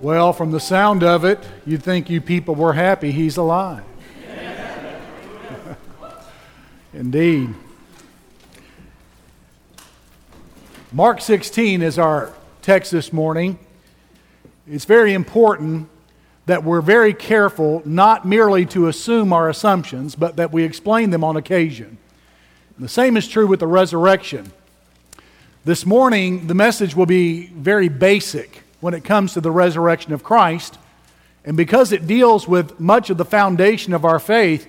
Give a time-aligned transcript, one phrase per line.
[0.00, 3.84] Well, from the sound of it, you'd think you people were happy he's alive.
[6.92, 7.54] Indeed.
[10.90, 13.58] Mark 16 is our text this morning.
[14.66, 15.88] It's very important
[16.46, 21.22] that we're very careful not merely to assume our assumptions, but that we explain them
[21.22, 21.98] on occasion.
[22.76, 24.52] And the same is true with the resurrection.
[25.64, 30.24] This morning, the message will be very basic when it comes to the resurrection of
[30.24, 30.76] Christ.
[31.44, 34.66] And because it deals with much of the foundation of our faith,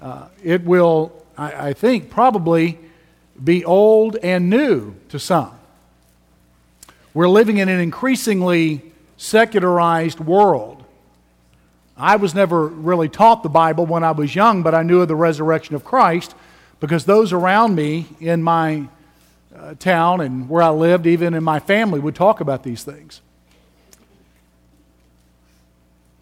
[0.00, 2.78] uh, it will, I, I think, probably
[3.44, 5.52] be old and new to some.
[7.12, 8.80] We're living in an increasingly
[9.18, 10.82] secularized world.
[11.94, 15.08] I was never really taught the Bible when I was young, but I knew of
[15.08, 16.34] the resurrection of Christ
[16.80, 18.88] because those around me in my
[19.56, 23.20] uh, town and where I lived, even in my family, would talk about these things.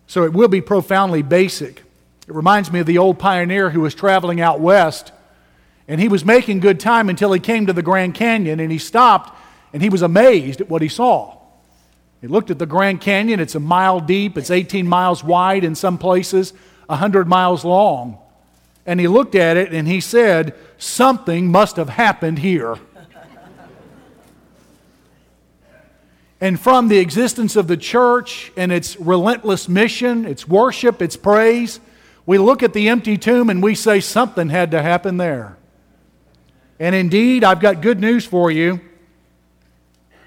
[0.06, 1.82] So it will be profoundly basic.
[2.26, 5.12] It reminds me of the old pioneer who was traveling out west,
[5.86, 8.78] and he was making good time until he came to the Grand Canyon, and he
[8.78, 9.38] stopped,
[9.72, 11.38] and he was amazed at what he saw.
[12.20, 13.38] He looked at the Grand Canyon.
[13.38, 16.52] It's a mile deep, it's 18 miles wide in some places,
[16.86, 18.18] 100 miles long.
[18.86, 22.76] And he looked at it and he said, Something must have happened here.
[26.40, 31.80] And from the existence of the church and its relentless mission, its worship, its praise,
[32.26, 35.56] we look at the empty tomb and we say something had to happen there.
[36.78, 38.80] And indeed, I've got good news for you.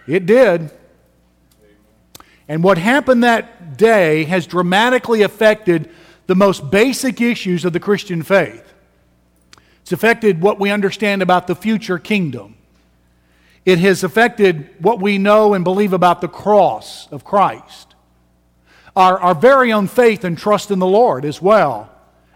[0.06, 0.70] It did.
[2.48, 5.90] And what happened that day has dramatically affected
[6.28, 8.74] the most basic issues of the Christian faith.
[9.82, 12.58] It's affected what we understand about the future kingdom.
[13.66, 17.96] It has affected what we know and believe about the cross of Christ,
[18.96, 21.90] our, our very own faith and trust in the Lord as well,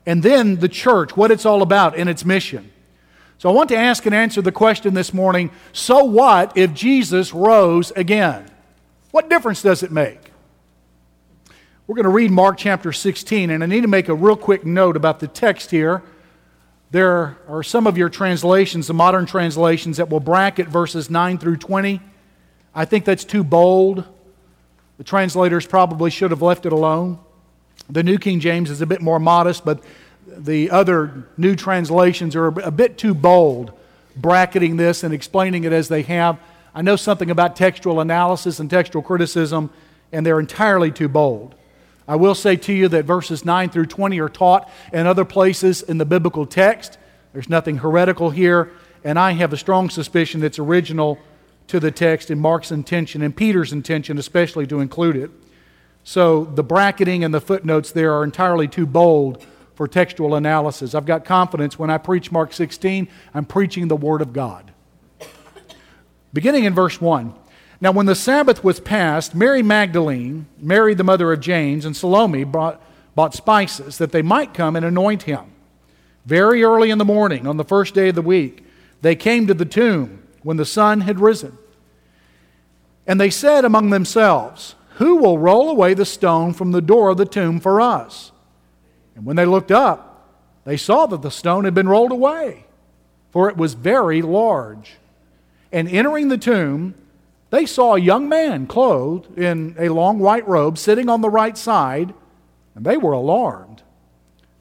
[0.06, 2.72] and then the church, what it's all about and its mission.
[3.38, 7.34] So I want to ask and answer the question this morning so what if Jesus
[7.34, 8.50] rose again?
[9.12, 10.20] What difference does it make?
[11.88, 14.66] We're going to read Mark chapter 16, and I need to make a real quick
[14.66, 16.02] note about the text here
[16.96, 21.58] there are some of your translations, the modern translations, that will bracket verses 9 through
[21.58, 22.00] 20.
[22.74, 24.06] I think that's too bold.
[24.98, 27.20] The translators probably should have left it alone.
[27.90, 29.84] The New King James is a bit more modest, but
[30.26, 33.74] the other new translations are a bit too bold,
[34.16, 36.40] bracketing this and explaining it as they have.
[36.74, 39.70] I know something about textual analysis and textual criticism,
[40.14, 41.56] and they're entirely too bold.
[42.08, 45.82] I will say to you that verses 9 through 20 are taught in other places
[45.82, 46.98] in the biblical text.
[47.34, 48.72] There's nothing heretical here,
[49.04, 51.18] and I have a strong suspicion that's original
[51.68, 55.32] to the text in Mark's intention and Peter's intention, especially to include it.
[56.04, 59.44] So the bracketing and the footnotes there are entirely too bold
[59.74, 60.94] for textual analysis.
[60.94, 64.72] I've got confidence when I preach Mark 16, I'm preaching the Word of God.
[66.32, 67.34] Beginning in verse 1.
[67.82, 72.44] Now, when the Sabbath was past, Mary Magdalene, Mary the mother of James, and Salome
[72.44, 72.82] brought,
[73.16, 75.52] bought spices that they might come and anoint him.
[76.26, 78.66] Very early in the morning, on the first day of the week,
[79.02, 81.58] they came to the tomb when the sun had risen.
[83.06, 87.18] And they said among themselves, Who will roll away the stone from the door of
[87.18, 88.32] the tomb for us?
[89.16, 90.28] And when they looked up,
[90.64, 92.66] they saw that the stone had been rolled away,
[93.32, 94.96] for it was very large.
[95.72, 96.96] And entering the tomb,
[97.50, 101.58] they saw a young man clothed in a long white robe sitting on the right
[101.58, 102.14] side,
[102.74, 103.84] and they were alarmed.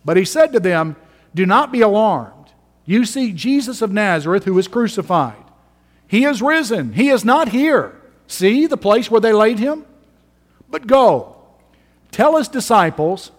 [0.05, 0.97] But he said to them,
[1.35, 2.53] Do not be alarmed.
[2.85, 5.43] You see Jesus of Nazareth who was crucified.
[6.07, 6.93] He is risen.
[6.93, 8.01] He is not here.
[8.27, 9.87] See the place where they laid him?
[10.71, 11.37] But go,
[12.11, 13.31] tell his disciples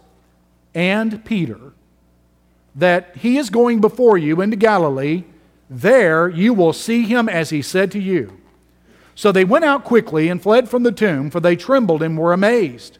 [0.73, 1.73] and Peter
[2.75, 5.23] that he is going before you into Galilee.
[5.69, 8.37] There you will see him as he said to you.
[9.15, 12.33] So they went out quickly and fled from the tomb, for they trembled and were
[12.33, 12.99] amazed.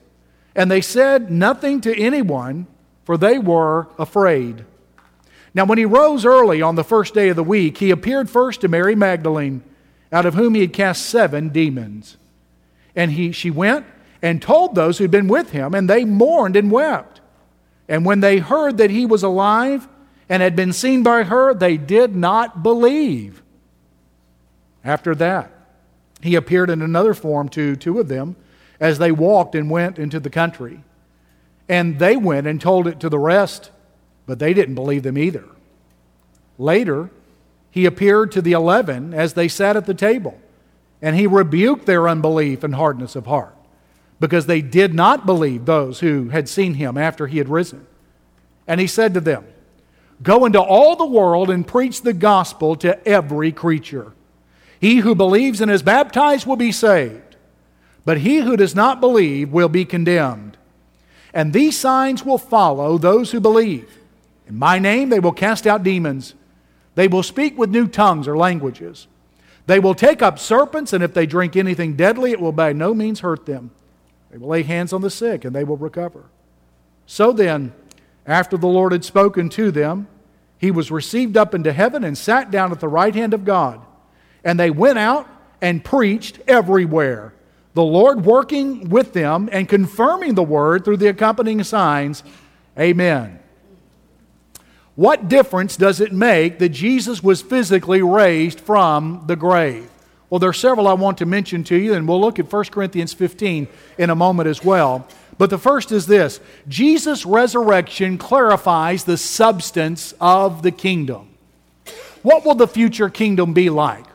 [0.56, 2.68] And they said nothing to anyone,
[3.04, 4.66] for they were afraid.
[5.54, 8.62] Now, when he rose early on the first day of the week, he appeared first
[8.62, 9.64] to Mary Magdalene,
[10.12, 12.18] out of whom he had cast seven demons.
[12.96, 13.86] And he, she went
[14.22, 17.22] and told those who'd been with him, and they mourned and wept.
[17.88, 19.88] And when they heard that he was alive
[20.28, 23.44] and had been seen by her, they did not believe.
[24.84, 25.52] After that,
[26.22, 28.36] he appeared in another form to two of them
[28.80, 30.84] as they walked and went into the country.
[31.68, 33.72] And they went and told it to the rest,
[34.26, 35.46] but they didn't believe them either.
[36.58, 37.10] Later,
[37.72, 40.40] he appeared to the eleven as they sat at the table,
[41.02, 43.56] and he rebuked their unbelief and hardness of heart,
[44.20, 47.86] because they did not believe those who had seen him after he had risen.
[48.68, 49.46] And he said to them,
[50.24, 54.14] Go into all the world and preach the gospel to every creature.
[54.86, 57.38] He who believes and is baptized will be saved,
[58.06, 60.58] but he who does not believe will be condemned.
[61.34, 63.98] And these signs will follow those who believe.
[64.46, 66.36] In my name they will cast out demons.
[66.94, 69.08] They will speak with new tongues or languages.
[69.66, 72.94] They will take up serpents, and if they drink anything deadly, it will by no
[72.94, 73.72] means hurt them.
[74.30, 76.26] They will lay hands on the sick, and they will recover.
[77.08, 77.74] So then,
[78.28, 80.08] after the Lord had spoken to them,
[80.60, 83.81] he was received up into heaven and sat down at the right hand of God.
[84.45, 85.27] And they went out
[85.59, 87.33] and preached everywhere,
[87.74, 92.24] the Lord working with them and confirming the word through the accompanying signs.
[92.80, 93.39] Amen.
[94.95, 99.89] What difference does it make that Jesus was physically raised from the grave?
[100.30, 102.65] Well, there are several I want to mention to you, and we'll look at 1
[102.65, 105.07] Corinthians 15 in a moment as well.
[105.38, 111.30] But the first is this Jesus' resurrection clarifies the substance of the kingdom.
[112.21, 114.06] What will the future kingdom be like?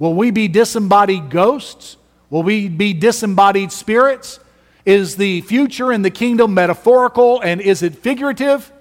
[0.00, 1.98] Will we be disembodied ghosts?
[2.30, 4.40] Will we be disembodied spirits?
[4.86, 8.72] Is the future in the kingdom metaphorical and is it figurative?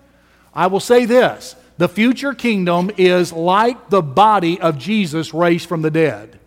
[0.55, 5.81] I will say this the future kingdom is like the body of Jesus raised from
[5.81, 6.39] the dead.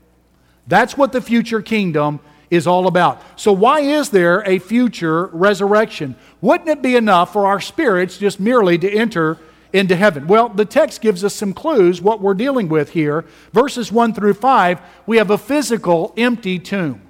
[0.66, 2.20] That's what the future kingdom
[2.50, 3.22] is all about.
[3.36, 6.16] So, why is there a future resurrection?
[6.40, 9.38] Wouldn't it be enough for our spirits just merely to enter
[9.72, 10.26] into heaven?
[10.26, 13.24] Well, the text gives us some clues what we're dealing with here.
[13.52, 17.02] Verses 1 through 5, we have a physical empty tomb,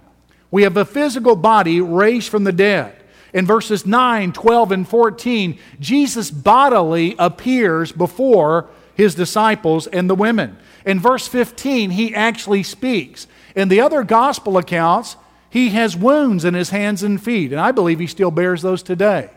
[0.51, 2.97] we have a physical body raised from the dead.
[3.33, 10.59] In verses 9, 12, and 14, Jesus bodily appears before his disciples and the women.
[10.85, 13.27] In verse 15, he actually speaks.
[13.57, 15.17] In the other gospel accounts,
[15.49, 18.83] he has wounds in his hands and feet, and I believe he still bears those
[18.83, 19.31] today.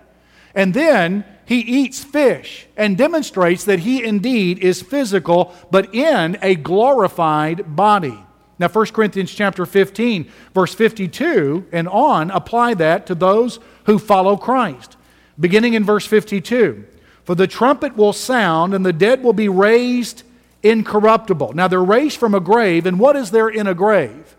[0.54, 6.56] And then he eats fish and demonstrates that he indeed is physical, but in a
[6.56, 8.18] glorified body.
[8.58, 14.38] Now, 1 Corinthians chapter 15, verse 52 and on, apply that to those who follow
[14.38, 14.98] Christ.
[15.40, 16.86] Beginning in verse 52
[17.24, 20.24] For the trumpet will sound, and the dead will be raised
[20.64, 21.54] incorruptible.
[21.54, 24.35] Now, they're raised from a grave, and what is there in a grave?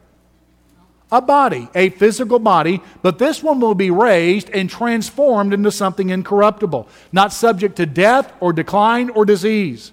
[1.11, 6.11] A body, a physical body, but this one will be raised and transformed into something
[6.11, 9.93] incorruptible, not subject to death or decline or disease.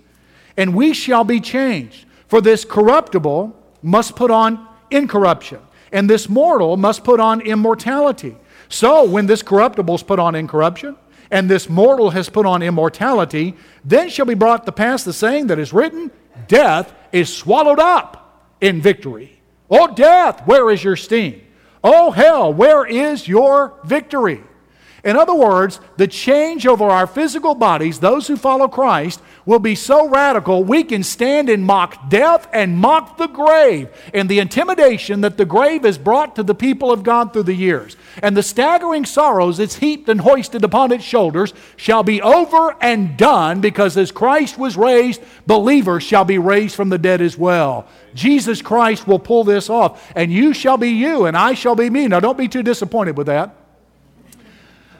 [0.57, 2.05] And we shall be changed.
[2.27, 5.59] For this corruptible must put on incorruption,
[5.91, 8.35] and this mortal must put on immortality.
[8.69, 10.95] So, when this corruptible is put on incorruption,
[11.29, 13.55] and this mortal has put on immortality,
[13.85, 16.11] then shall be brought to pass the saying that is written
[16.47, 19.42] Death is swallowed up in victory.
[19.75, 21.41] Oh, death, where is your sting?
[21.83, 24.43] Oh, hell, where is your victory?
[25.03, 29.75] In other words, the change over our physical bodies, those who follow Christ, will be
[29.75, 35.21] so radical we can stand and mock death and mock the grave and the intimidation
[35.21, 37.95] that the grave has brought to the people of God through the years.
[38.21, 43.17] And the staggering sorrows it's heaped and hoisted upon its shoulders shall be over and
[43.17, 47.87] done because as Christ was raised, believers shall be raised from the dead as well.
[48.13, 51.89] Jesus Christ will pull this off, and you shall be you, and I shall be
[51.89, 52.07] me.
[52.07, 53.55] Now, don't be too disappointed with that.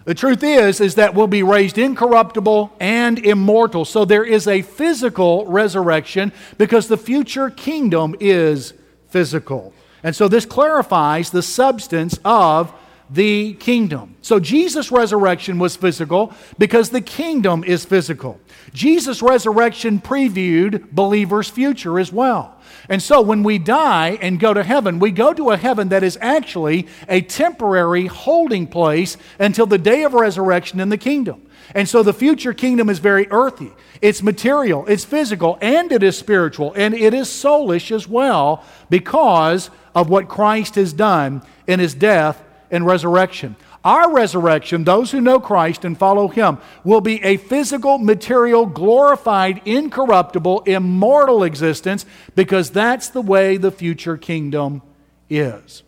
[0.06, 3.86] The truth is is that we'll be raised incorruptible and immortal.
[3.86, 8.74] So there is a physical resurrection because the future kingdom is
[9.08, 9.74] physical.
[10.04, 12.74] And so this clarifies the substance of
[13.10, 14.16] the kingdom.
[14.22, 18.40] So Jesus' resurrection was physical because the kingdom is physical.
[18.74, 22.58] Jesus' resurrection previewed believers' future as well.
[22.90, 26.04] And so when we die and go to heaven, we go to a heaven that
[26.04, 31.46] is actually a temporary holding place until the day of resurrection in the kingdom.
[31.76, 33.72] And so the future kingdom is very earthy.
[34.02, 39.70] It's material, it's physical, and it is spiritual, and it is soulish as well because
[39.96, 42.43] of what Christ has done in his death
[42.74, 43.56] and resurrection.
[43.86, 49.62] Our resurrection, those who know Christ and follow Him, will be a physical, material, glorified,
[49.66, 54.82] incorruptible, immortal existence because that's the way the future kingdom
[55.30, 55.84] is.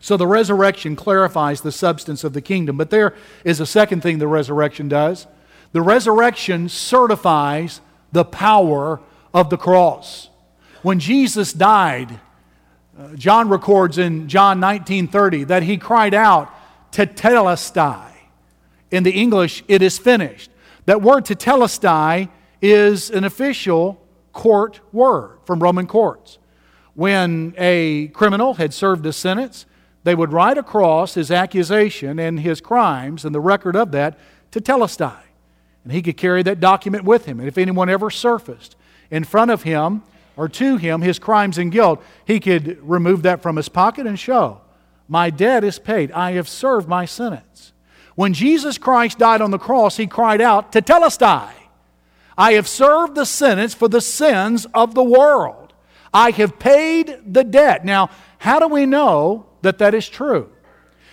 [0.00, 2.76] So the resurrection clarifies the substance of the kingdom.
[2.76, 5.26] But there is a second thing the resurrection does
[5.72, 7.80] the resurrection certifies
[8.12, 9.00] the power
[9.34, 10.30] of the cross.
[10.82, 12.20] When Jesus died,
[12.98, 16.50] uh, John records in John 19:30 that he cried out,
[16.92, 18.12] tetelestai.
[18.90, 20.50] In the English, it is finished.
[20.86, 22.28] That word tetelestai
[22.62, 24.00] is an official
[24.32, 26.38] court word from Roman courts.
[26.94, 29.66] When a criminal had served a sentence,
[30.04, 34.18] they would write across his accusation and his crimes and the record of that
[34.52, 35.18] tetelestai.
[35.84, 37.40] And he could carry that document with him.
[37.40, 38.76] And if anyone ever surfaced
[39.10, 40.02] in front of him
[40.36, 44.18] or to him his crimes and guilt, he could remove that from his pocket and
[44.18, 44.60] show,
[45.08, 46.12] My debt is paid.
[46.12, 47.72] I have served my sentence.
[48.14, 51.50] When Jesus Christ died on the cross, he cried out, to Tetelestai,
[52.38, 55.72] I have served the sentence for the sins of the world.
[56.12, 57.84] I have paid the debt.
[57.84, 60.50] Now, how do we know that that is true?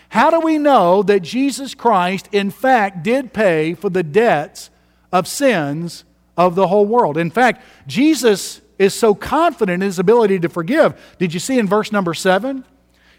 [0.10, 4.70] How do we know that Jesus Christ, in fact, did pay for the debts
[5.12, 6.06] of sins
[6.38, 7.18] of the whole world?
[7.18, 11.00] In fact, Jesus is so confident in his ability to forgive.
[11.18, 12.66] Did you see in verse number seven?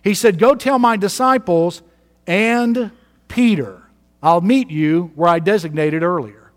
[0.03, 1.83] He said, Go tell my disciples
[2.27, 2.91] and
[3.29, 3.83] Peter,
[4.23, 6.53] I'll meet you where I designated earlier.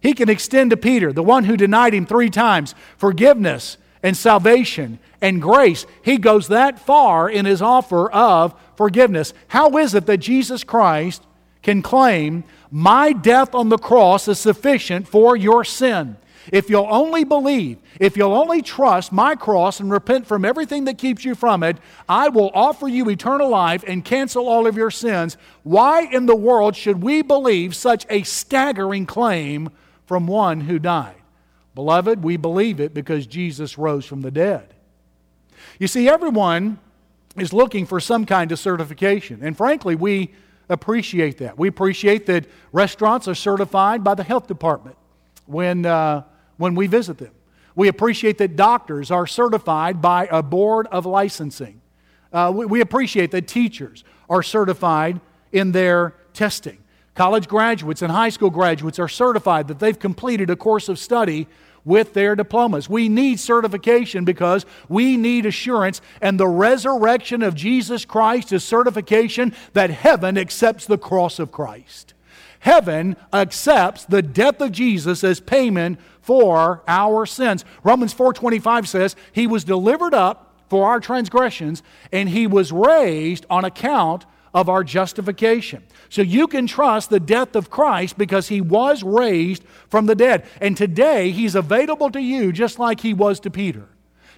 [0.00, 4.98] He can extend to Peter, the one who denied him three times, forgiveness and salvation
[5.20, 5.86] and grace.
[6.02, 9.34] He goes that far in his offer of forgiveness.
[9.48, 11.22] How is it that Jesus Christ
[11.62, 16.16] can claim, My death on the cross is sufficient for your sin?
[16.52, 20.98] If you'll only believe, if you'll only trust my cross and repent from everything that
[20.98, 21.76] keeps you from it,
[22.08, 25.36] I will offer you eternal life and cancel all of your sins.
[25.62, 29.70] Why in the world should we believe such a staggering claim
[30.06, 31.16] from one who died?
[31.74, 34.74] Beloved, we believe it because Jesus rose from the dead.
[35.78, 36.78] You see, everyone
[37.36, 40.32] is looking for some kind of certification, and frankly, we
[40.68, 41.58] appreciate that.
[41.58, 44.96] We appreciate that restaurants are certified by the health department
[45.46, 46.22] when, uh,
[46.60, 47.32] when we visit them.
[47.74, 51.80] We appreciate that doctors are certified by a board of licensing.
[52.32, 55.20] Uh, we, we appreciate that teachers are certified
[55.52, 56.78] in their testing.
[57.14, 61.48] College graduates and high school graduates are certified that they've completed a course of study
[61.82, 62.90] with their diplomas.
[62.90, 69.54] We need certification because we need assurance, and the resurrection of Jesus Christ is certification
[69.72, 72.12] that heaven accepts the cross of Christ.
[72.60, 77.64] Heaven accepts the death of Jesus as payment for our sins.
[77.82, 83.64] Romans 4:25 says, "He was delivered up for our transgressions, and he was raised on
[83.64, 85.82] account of our justification.
[86.08, 90.44] So you can trust the death of Christ because he was raised from the dead.
[90.60, 93.88] And today he's available to you just like he was to Peter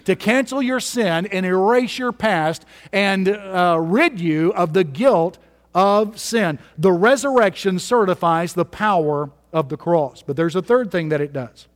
[0.05, 5.38] to cancel your sin and erase your past and uh, rid you of the guilt
[5.75, 6.59] of sin.
[6.79, 10.23] The resurrection certifies the power of the cross.
[10.23, 11.69] But there's a third thing that it does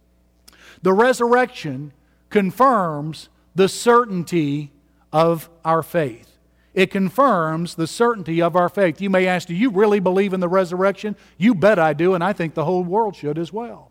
[0.82, 1.92] the resurrection
[2.30, 4.72] confirms the certainty
[5.12, 6.36] of our faith.
[6.74, 9.00] It confirms the certainty of our faith.
[9.00, 11.16] You may ask, Do you really believe in the resurrection?
[11.38, 13.90] You bet I do, and I think the whole world should as well.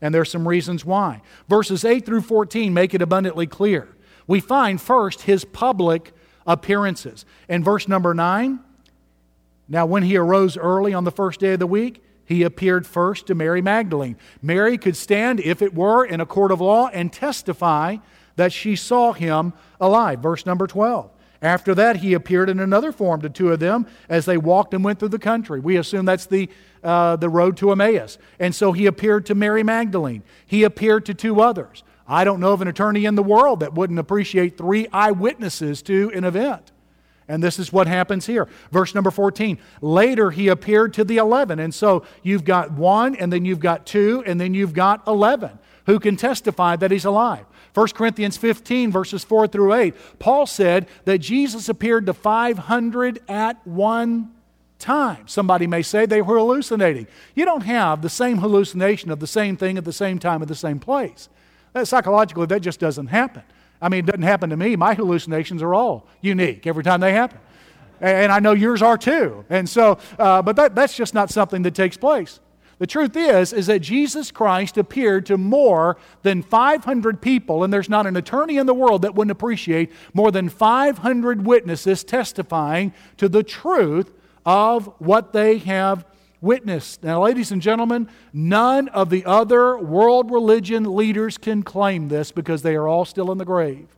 [0.00, 1.20] And there's some reasons why.
[1.48, 3.88] Verses 8 through 14 make it abundantly clear.
[4.26, 6.12] We find first his public
[6.46, 7.24] appearances.
[7.48, 8.60] In verse number 9,
[9.68, 13.26] now when he arose early on the first day of the week, he appeared first
[13.26, 14.16] to Mary Magdalene.
[14.42, 17.96] Mary could stand, if it were, in a court of law and testify
[18.34, 20.20] that she saw him alive.
[20.20, 21.10] Verse number 12.
[21.42, 24.82] After that, he appeared in another form to two of them as they walked and
[24.82, 25.60] went through the country.
[25.60, 26.48] We assume that's the,
[26.82, 28.18] uh, the road to Emmaus.
[28.38, 30.22] And so he appeared to Mary Magdalene.
[30.46, 31.84] He appeared to two others.
[32.08, 36.10] I don't know of an attorney in the world that wouldn't appreciate three eyewitnesses to
[36.14, 36.72] an event.
[37.28, 38.48] And this is what happens here.
[38.70, 39.58] Verse number 14.
[39.80, 41.58] Later, he appeared to the 11.
[41.58, 45.58] And so you've got one, and then you've got two, and then you've got 11
[45.86, 47.46] who can testify that he's alive.
[47.74, 53.64] 1 Corinthians 15, verses 4 through 8, Paul said that Jesus appeared to 500 at
[53.66, 54.32] one
[54.78, 55.28] time.
[55.28, 57.06] Somebody may say they were hallucinating.
[57.34, 60.48] You don't have the same hallucination of the same thing at the same time at
[60.48, 61.28] the same place.
[61.72, 63.42] That, psychologically, that just doesn't happen.
[63.80, 64.76] I mean, it doesn't happen to me.
[64.76, 67.38] My hallucinations are all unique every time they happen.
[68.00, 69.44] And I know yours are too.
[69.48, 72.40] And so, uh, but that, that's just not something that takes place.
[72.78, 77.88] The truth is, is that Jesus Christ appeared to more than 500 people, and there's
[77.88, 83.30] not an attorney in the world that wouldn't appreciate more than 500 witnesses testifying to
[83.30, 84.12] the truth
[84.44, 86.04] of what they have
[86.40, 87.02] witnessed.
[87.02, 92.62] Now, ladies and gentlemen, none of the other world religion leaders can claim this because
[92.62, 93.88] they are all still in the grave.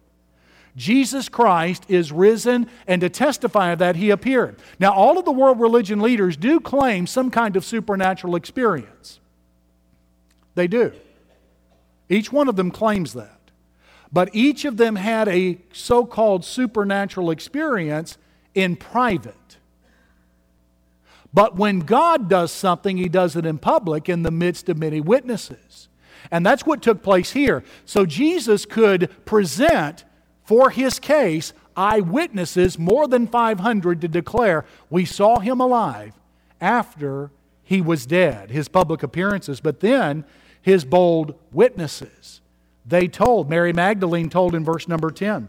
[0.77, 4.57] Jesus Christ is risen, and to testify of that, he appeared.
[4.79, 9.19] Now, all of the world religion leaders do claim some kind of supernatural experience.
[10.55, 10.93] They do.
[12.09, 13.39] Each one of them claims that.
[14.13, 18.17] But each of them had a so called supernatural experience
[18.55, 19.35] in private.
[21.33, 25.01] But when God does something, he does it in public in the midst of many
[25.01, 25.89] witnesses.
[26.31, 27.63] And that's what took place here.
[27.85, 30.05] So Jesus could present
[30.45, 36.15] for his case eyewitnesses, more than 500, to declare we saw him alive
[36.61, 37.31] after
[37.63, 39.61] he was dead, his public appearances.
[39.61, 40.25] But then
[40.63, 42.41] his bold witnesses.
[42.85, 45.49] They told, Mary Magdalene told in verse number 10.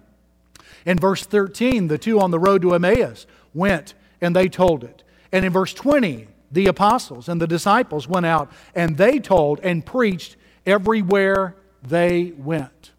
[0.86, 5.04] In verse 13, the two on the road to Emmaus went and they told it.
[5.32, 9.86] And in verse 20, the apostles and the disciples went out and they told and
[9.86, 12.92] preached everywhere they went.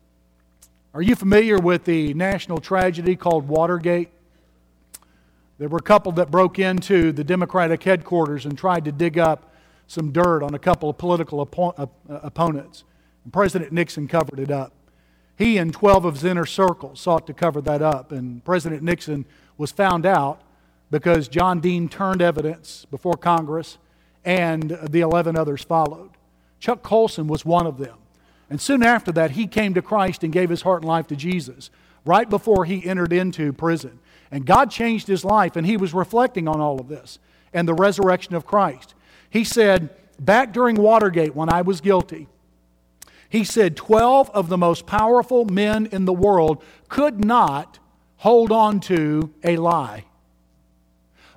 [0.95, 4.11] Are you familiar with the national tragedy called Watergate?
[5.59, 9.53] There were a couple that broke into the Democratic headquarters and tried to dig up
[9.87, 12.85] some dirt on a couple of political uh, opponents.
[13.25, 14.73] And President Nixon covered it up.
[15.37, 19.27] He and 12 of his inner circle sought to cover that up, and President Nixon
[19.59, 20.43] was found out
[20.91, 23.79] because John Dean turned evidence before Congress,
[24.25, 26.11] and the 11 others followed.
[26.59, 27.97] Chuck Colson was one of them.
[28.51, 31.17] And soon after that, he came to Christ and gave his heart and life to
[31.17, 31.71] Jesus
[32.05, 34.01] right before he entered into prison.
[34.31, 37.19] And God changed his life, and he was reflecting on all of this
[37.53, 38.95] and the resurrection of Christ.
[39.29, 42.29] He said, Back during Watergate, when I was guilty,
[43.29, 47.79] he said, 12 of the most powerful men in the world could not
[48.19, 50.05] hold on to a lie.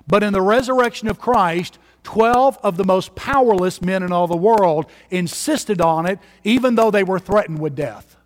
[0.06, 4.36] But in the resurrection of Christ, 12 of the most powerless men in all the
[4.36, 8.16] world insisted on it, even though they were threatened with death.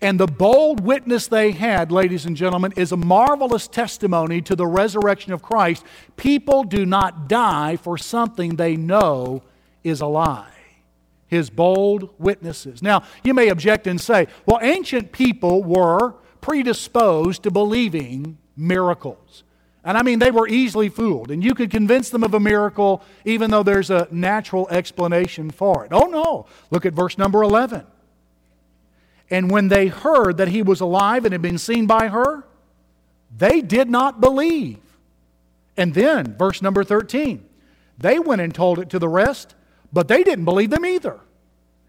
[0.00, 4.66] And the bold witness they had, ladies and gentlemen, is a marvelous testimony to the
[4.66, 5.84] resurrection of Christ.
[6.16, 9.42] People do not die for something they know
[9.82, 10.52] is a lie.
[11.28, 12.82] His bold witnesses.
[12.82, 19.44] Now, you may object and say, well, ancient people were predisposed to believing miracles.
[19.86, 21.30] And I mean, they were easily fooled.
[21.30, 25.84] And you could convince them of a miracle even though there's a natural explanation for
[25.84, 25.92] it.
[25.92, 26.46] Oh, no.
[26.72, 27.86] Look at verse number 11.
[29.30, 32.44] And when they heard that he was alive and had been seen by her,
[33.38, 34.78] they did not believe.
[35.76, 37.44] And then, verse number 13,
[37.96, 39.54] they went and told it to the rest,
[39.92, 41.20] but they didn't believe them either.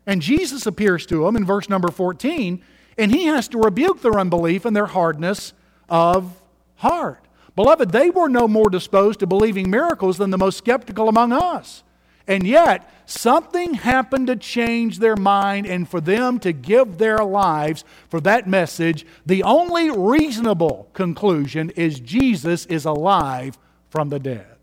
[0.06, 2.62] And Jesus appears to them in verse number 14,
[2.96, 5.54] and he has to rebuke their unbelief and their hardness
[5.90, 6.40] of
[6.76, 7.27] heart.
[7.58, 11.82] Beloved, they were no more disposed to believing miracles than the most skeptical among us.
[12.28, 17.84] And yet, something happened to change their mind and for them to give their lives
[18.10, 19.08] for that message.
[19.26, 23.58] The only reasonable conclusion is Jesus is alive
[23.90, 24.56] from the dead.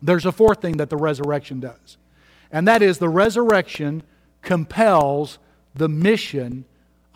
[0.00, 1.96] There's a fourth thing that the resurrection does,
[2.52, 4.04] and that is the resurrection
[4.42, 5.40] compels
[5.74, 6.66] the mission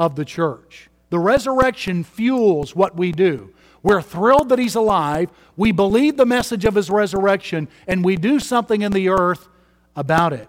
[0.01, 0.89] of the church.
[1.11, 3.55] The resurrection fuels what we do.
[3.83, 5.31] We're thrilled that he's alive.
[5.57, 9.49] We believe the message of his resurrection, and we do something in the earth
[9.97, 10.49] about it.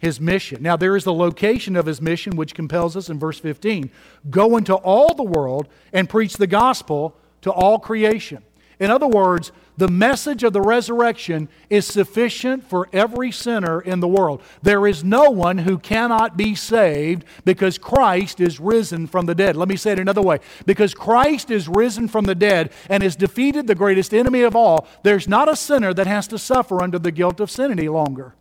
[0.00, 0.62] His mission.
[0.62, 3.90] Now, there is the location of his mission, which compels us in verse 15
[4.30, 8.44] go into all the world and preach the gospel to all creation.
[8.80, 14.08] In other words, the message of the resurrection is sufficient for every sinner in the
[14.08, 14.42] world.
[14.62, 19.56] There is no one who cannot be saved because Christ is risen from the dead.
[19.56, 20.38] Let me say it another way.
[20.66, 24.88] Because Christ is risen from the dead and has defeated the greatest enemy of all,
[25.02, 28.34] there's not a sinner that has to suffer under the guilt of sin any longer.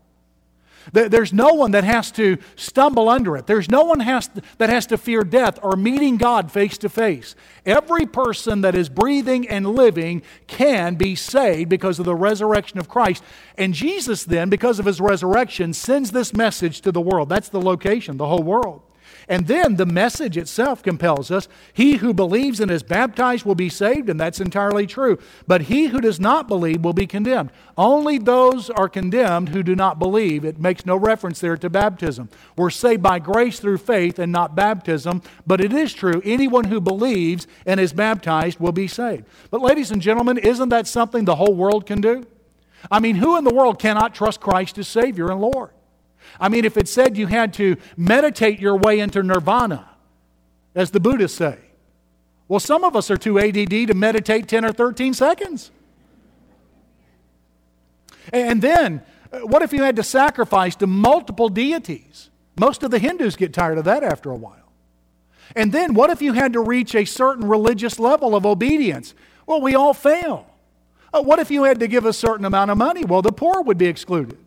[0.93, 3.47] There's no one that has to stumble under it.
[3.47, 6.89] There's no one has to, that has to fear death or meeting God face to
[6.89, 7.36] face.
[7.65, 12.88] Every person that is breathing and living can be saved because of the resurrection of
[12.88, 13.23] Christ.
[13.58, 17.30] And Jesus, then, because of his resurrection, sends this message to the world.
[17.30, 18.82] That's the location, the whole world.
[19.30, 21.50] And then the message itself compels us.
[21.74, 25.20] He who believes and is baptized will be saved, and that's entirely true.
[25.46, 27.52] But he who does not believe will be condemned.
[27.78, 30.46] Only those are condemned who do not believe.
[30.46, 32.30] It makes no reference there to baptism.
[32.56, 36.22] We're saved by grace through faith and not baptism, but it is true.
[36.24, 39.26] Anyone who believes and is baptized will be saved.
[39.52, 42.26] But, ladies and gentlemen, isn't that something the whole world can do?
[42.90, 45.72] I mean, who in the world cannot trust Christ as Savior and Lord?
[46.40, 49.90] I mean, if it said you had to meditate your way into nirvana,
[50.76, 51.58] as the Buddhists say,
[52.48, 55.72] well, some of us are too ADD to meditate 10 or 13 seconds.
[58.32, 62.30] And then, uh, what if you had to sacrifice to multiple deities?
[62.60, 64.72] Most of the Hindus get tired of that after a while.
[65.56, 69.13] And then, what if you had to reach a certain religious level of obedience?
[69.46, 70.46] Well, we all fail.
[71.13, 73.06] Uh, what if you had to give a certain amount of money?
[73.06, 74.38] Well, the poor would be excluded.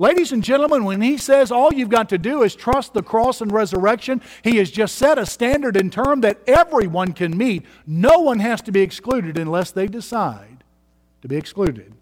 [0.00, 3.40] Ladies and gentlemen, when he says all you've got to do is trust the cross
[3.40, 7.64] and resurrection, he has just set a standard in term that everyone can meet.
[7.84, 10.62] No one has to be excluded unless they decide
[11.22, 11.94] to be excluded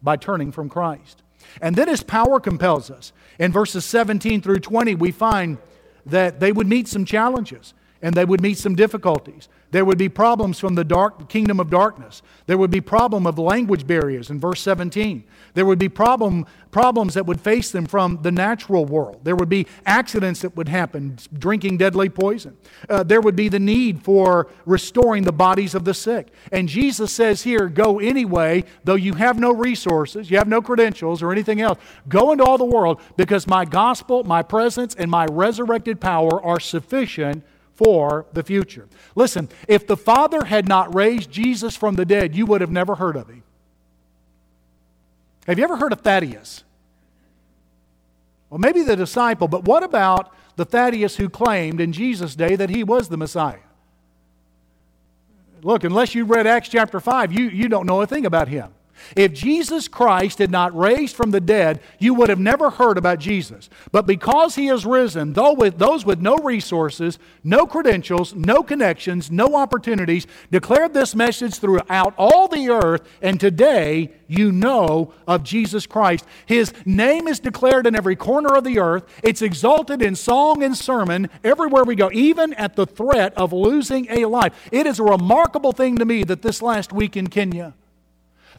[0.00, 1.22] by turning from Christ.
[1.60, 3.12] And then his power compels us.
[3.40, 5.58] In verses 17 through 20, we find
[6.06, 9.48] that they would meet some challenges and they would meet some difficulties.
[9.72, 12.22] There would be problems from the dark kingdom of darkness.
[12.46, 15.22] There would be problem of language barriers in verse 17.
[15.54, 19.20] There would be problem, problems that would face them from the natural world.
[19.22, 22.56] There would be accidents that would happen, drinking deadly poison.
[22.88, 26.28] Uh, there would be the need for restoring the bodies of the sick.
[26.50, 31.22] And Jesus says here, go anyway, though you have no resources, you have no credentials
[31.22, 31.78] or anything else.
[32.08, 36.58] Go into all the world because my gospel, my presence, and my resurrected power are
[36.58, 37.44] sufficient
[37.82, 38.86] for the future.
[39.14, 42.96] Listen, if the Father had not raised Jesus from the dead, you would have never
[42.96, 43.42] heard of him.
[45.46, 46.62] Have you ever heard of Thaddeus?
[48.50, 52.68] Well, maybe the disciple, but what about the Thaddeus who claimed in Jesus' day that
[52.68, 53.60] he was the Messiah?
[55.62, 58.74] Look, unless you read Acts chapter 5, you, you don't know a thing about him.
[59.16, 63.18] If Jesus Christ had not raised from the dead, you would have never heard about
[63.18, 63.68] Jesus.
[63.92, 69.30] But because he has risen, though with those with no resources, no credentials, no connections,
[69.30, 75.86] no opportunities, declared this message throughout all the earth, and today you know of Jesus
[75.86, 76.24] Christ.
[76.46, 79.04] His name is declared in every corner of the earth.
[79.22, 84.06] It's exalted in song and sermon everywhere we go, even at the threat of losing
[84.10, 84.54] a life.
[84.70, 87.74] It is a remarkable thing to me that this last week in Kenya,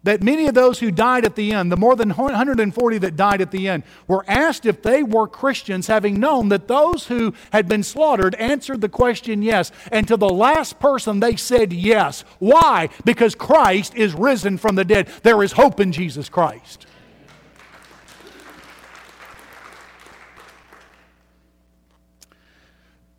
[0.04, 3.40] that many of those who died at the end, the more than 140 that died
[3.40, 7.68] at the end, were asked if they were Christians, having known that those who had
[7.68, 9.72] been slaughtered answered the question yes.
[9.92, 12.24] And to the last person, they said yes.
[12.40, 12.90] Why?
[13.06, 15.08] Because Christ is risen from the dead.
[15.22, 16.88] There is hope in Jesus Christ.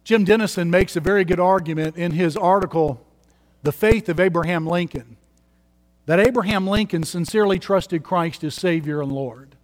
[0.02, 3.06] Jim Denison makes a very good argument in his article,
[3.62, 5.16] The Faith of Abraham Lincoln
[6.06, 9.54] that Abraham Lincoln sincerely trusted Christ as Savior and Lord.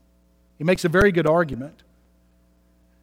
[0.56, 1.82] He makes a very good argument.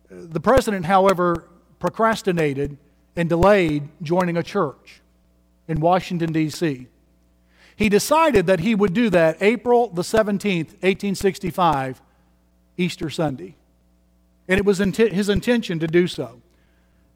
[0.09, 1.45] The president, however,
[1.79, 2.77] procrastinated
[3.15, 5.01] and delayed joining a church
[5.67, 6.87] in Washington, D.C.
[7.75, 12.01] He decided that he would do that April the 17th, 1865,
[12.77, 13.55] Easter Sunday.
[14.47, 16.41] And it was his intention to do so.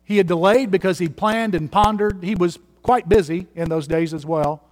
[0.03, 2.23] He had delayed because he planned and pondered.
[2.23, 4.63] He was quite busy in those days as well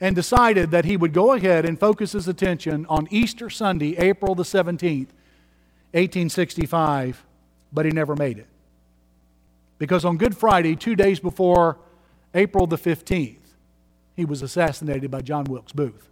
[0.00, 4.34] and decided that he would go ahead and focus his attention on Easter Sunday, April
[4.34, 5.08] the 17th,
[5.92, 7.24] 1865,
[7.72, 8.48] but he never made it.
[9.78, 11.78] Because on Good Friday, two days before
[12.34, 13.38] April the 15th,
[14.14, 16.08] he was assassinated by John Wilkes Booth.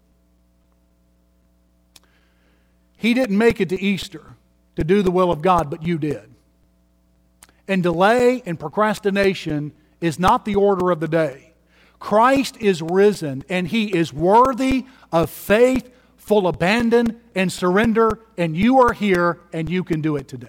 [2.96, 4.34] He didn't make it to Easter
[4.76, 6.30] to do the will of God, but you did.
[7.66, 11.53] And delay and procrastination is not the order of the day.
[11.98, 18.80] Christ is risen and he is worthy of faith, full abandon, and surrender, and you
[18.80, 20.48] are here and you can do it today.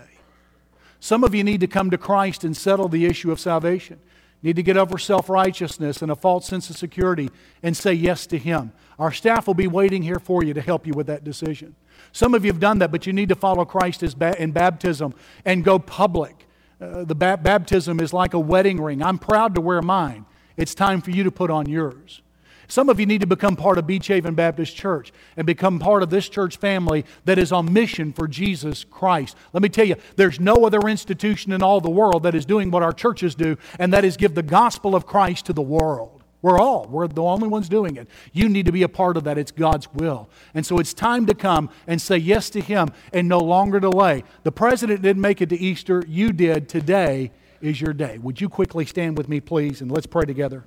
[0.99, 3.99] Some of you need to come to Christ and settle the issue of salvation.
[4.41, 7.29] Need to get over self righteousness and a false sense of security
[7.63, 8.73] and say yes to Him.
[8.99, 11.75] Our staff will be waiting here for you to help you with that decision.
[12.11, 15.13] Some of you have done that, but you need to follow Christ in baptism
[15.45, 16.47] and go public.
[16.79, 19.01] Uh, the ba- baptism is like a wedding ring.
[19.01, 20.25] I'm proud to wear mine.
[20.57, 22.21] It's time for you to put on yours.
[22.67, 26.01] Some of you need to become part of Beach Haven Baptist Church and become part
[26.01, 29.37] of this church family that is on mission for Jesus Christ.
[29.53, 32.71] Let me tell you, there's no other institution in all the world that is doing
[32.71, 36.23] what our churches do, and that is give the gospel of Christ to the world.
[36.41, 38.07] We're all, we're the only ones doing it.
[38.31, 39.37] You need to be a part of that.
[39.37, 40.29] It's God's will.
[40.53, 44.23] And so it's time to come and say yes to Him and no longer delay.
[44.43, 46.69] The president didn't make it to Easter, you did.
[46.69, 48.17] Today is your day.
[48.17, 50.65] Would you quickly stand with me, please, and let's pray together?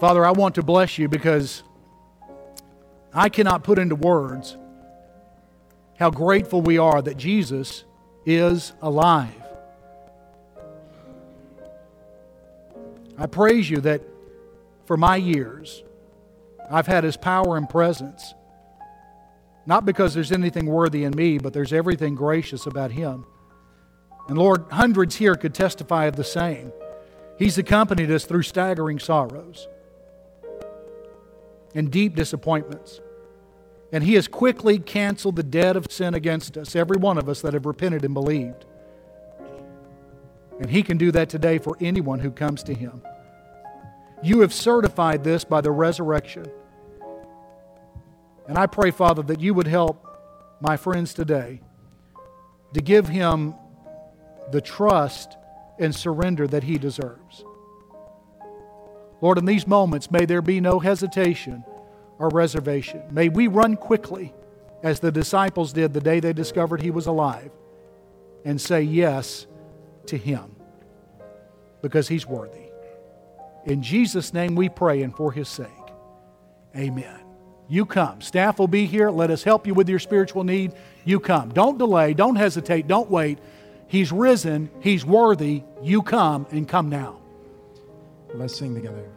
[0.00, 1.62] Father, I want to bless you because
[3.12, 4.56] I cannot put into words
[5.98, 7.84] how grateful we are that Jesus
[8.24, 9.34] is alive.
[13.18, 14.00] I praise you that
[14.86, 15.84] for my years,
[16.70, 18.32] I've had his power and presence.
[19.66, 23.26] Not because there's anything worthy in me, but there's everything gracious about Him.
[24.28, 26.72] And Lord, hundreds here could testify of the same.
[27.38, 29.68] He's accompanied us through staggering sorrows
[31.74, 33.00] and deep disappointments.
[33.92, 37.40] And He has quickly canceled the debt of sin against us, every one of us
[37.42, 38.64] that have repented and believed.
[40.60, 43.02] And He can do that today for anyone who comes to Him.
[44.22, 46.46] You have certified this by the resurrection.
[48.50, 50.04] And I pray, Father, that you would help
[50.60, 51.60] my friends today
[52.74, 53.54] to give him
[54.50, 55.36] the trust
[55.78, 57.44] and surrender that he deserves.
[59.20, 61.64] Lord, in these moments, may there be no hesitation
[62.18, 63.04] or reservation.
[63.12, 64.34] May we run quickly,
[64.82, 67.52] as the disciples did the day they discovered he was alive,
[68.44, 69.46] and say yes
[70.06, 70.56] to him
[71.82, 72.72] because he's worthy.
[73.64, 75.68] In Jesus' name we pray and for his sake.
[76.74, 77.19] Amen.
[77.70, 78.20] You come.
[78.20, 79.10] Staff will be here.
[79.10, 80.72] Let us help you with your spiritual need.
[81.04, 81.50] You come.
[81.50, 82.14] Don't delay.
[82.14, 82.88] Don't hesitate.
[82.88, 83.38] Don't wait.
[83.86, 84.68] He's risen.
[84.80, 85.62] He's worthy.
[85.80, 87.20] You come and come now.
[88.34, 89.08] Let's sing together.